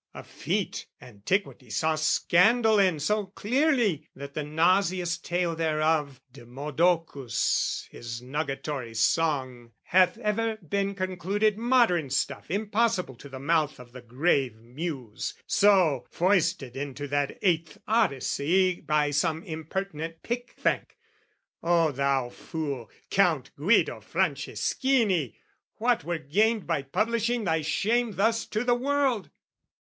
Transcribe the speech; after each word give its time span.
A 0.15 0.23
feat, 0.23 0.87
antiquity 0.99 1.69
saw 1.69 1.93
scandal 1.93 2.79
in 2.79 2.99
So 2.99 3.27
clearly, 3.27 4.09
that 4.15 4.33
the 4.33 4.41
nauseous 4.43 5.19
tale 5.19 5.55
thereof 5.55 6.19
Demodocus 6.33 7.87
his 7.91 8.19
nugatory 8.19 8.95
song 8.95 9.73
Hath 9.83 10.17
ever 10.17 10.55
been 10.57 10.95
concluded 10.95 11.59
modern 11.59 12.09
stuff 12.09 12.49
Impossible 12.49 13.13
to 13.17 13.29
the 13.29 13.37
mouth 13.37 13.79
of 13.79 13.91
the 13.91 14.01
grave 14.01 14.55
Muse, 14.55 15.35
So, 15.45 16.07
foisted 16.09 16.75
into 16.75 17.07
that 17.09 17.37
Eighth 17.43 17.77
Odyssey 17.87 18.81
By 18.83 19.11
some 19.11 19.43
impertinent 19.43 20.23
pickthank. 20.23 20.97
O 21.61 21.91
thou 21.91 22.29
fool, 22.29 22.89
Count 23.11 23.51
Guido 23.55 23.99
Franceschini, 24.01 25.35
what 25.75 26.03
were 26.03 26.17
gained 26.17 26.65
By 26.65 26.81
publishing 26.81 27.43
thy 27.43 27.61
shame 27.61 28.13
thus 28.15 28.47
to 28.47 28.63
the 28.63 28.73
world? 28.73 29.29